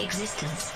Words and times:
existence. 0.00 0.72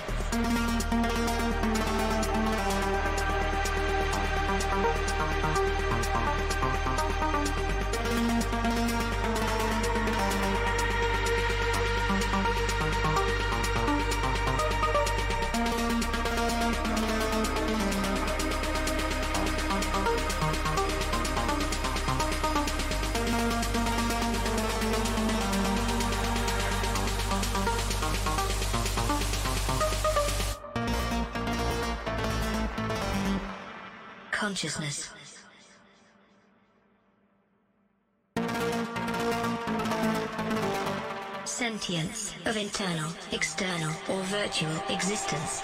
Consciousness. 34.43 35.09
Sentience 41.45 42.33
of 42.45 42.57
internal, 42.57 43.09
external, 43.31 43.93
or 44.09 44.21
virtual 44.23 44.75
existence. 44.89 45.63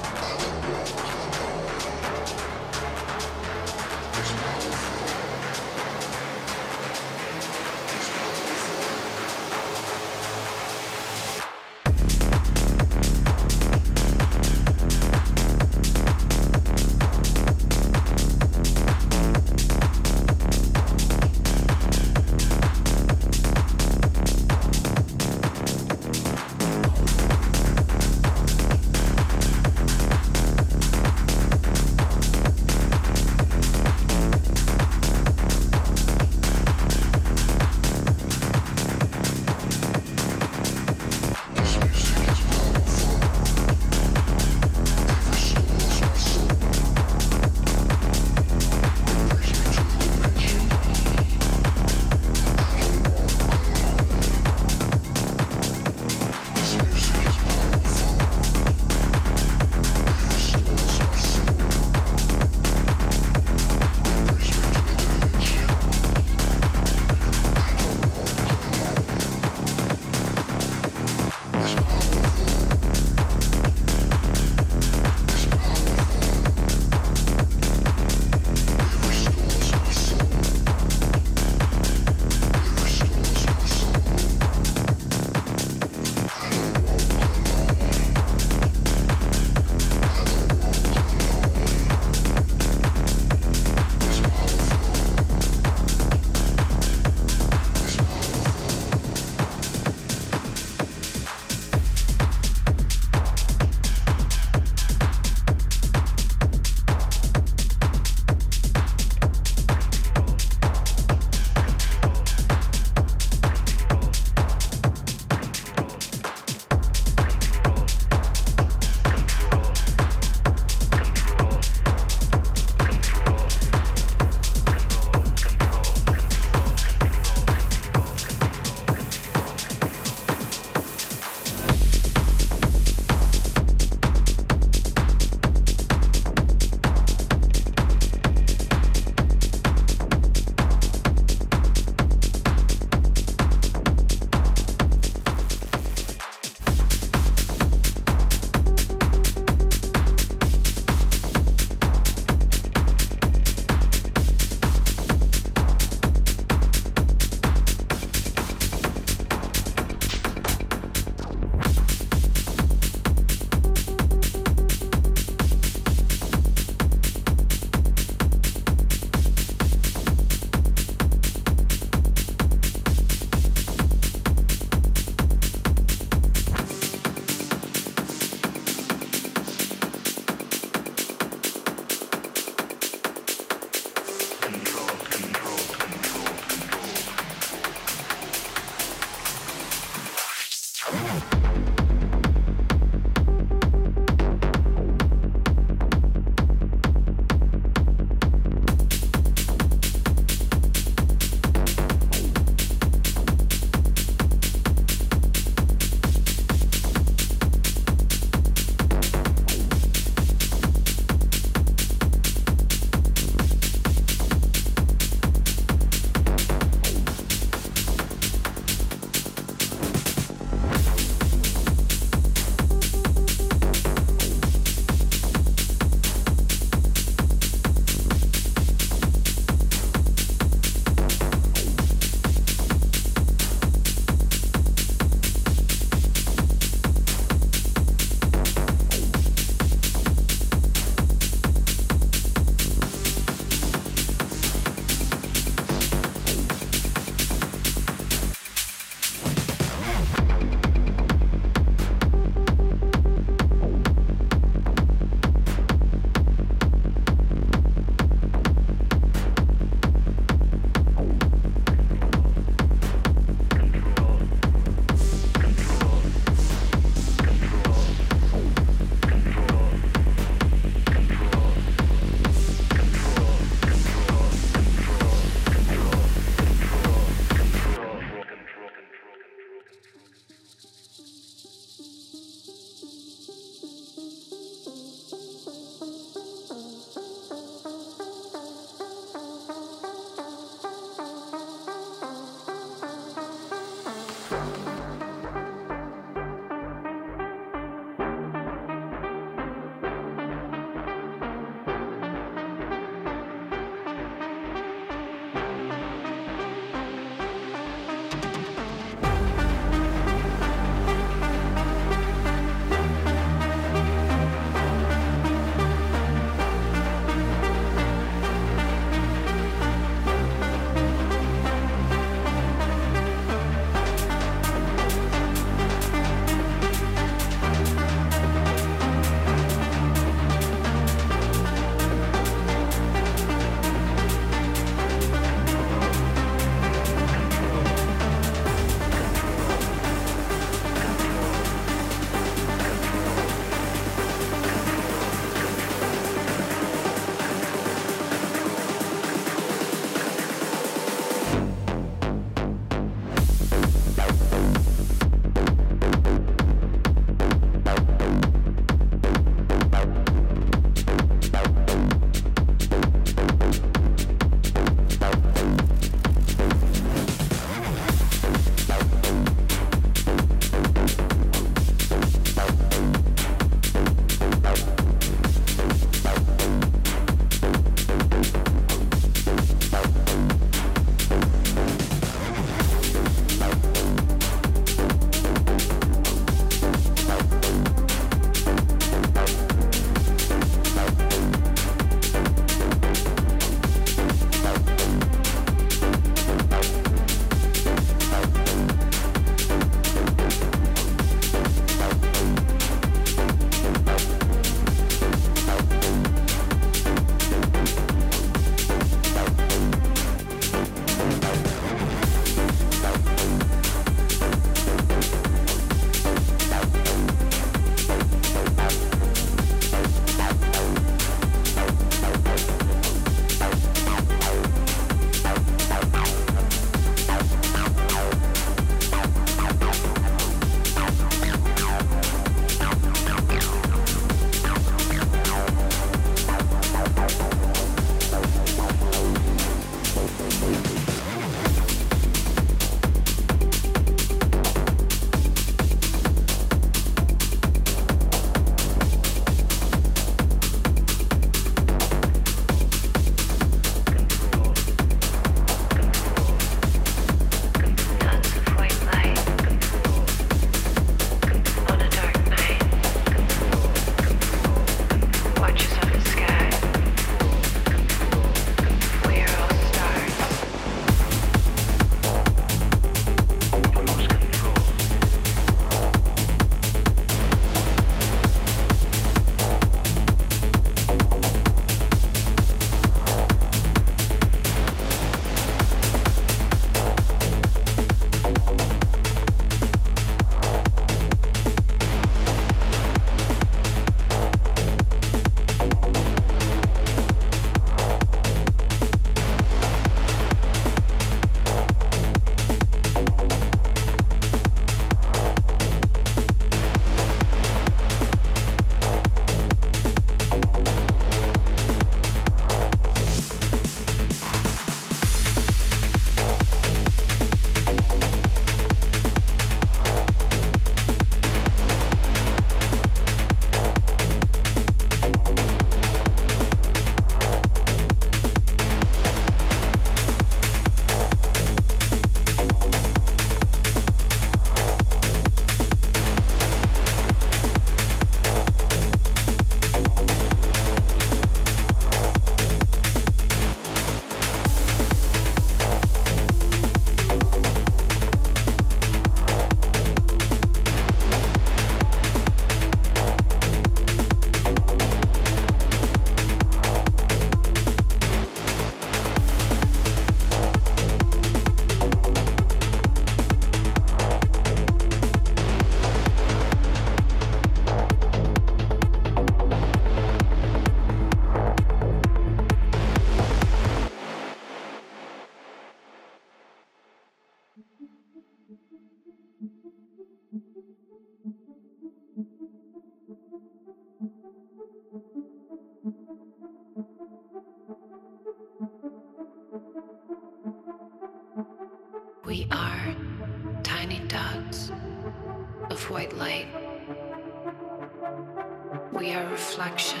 Reflection 599.38 600.00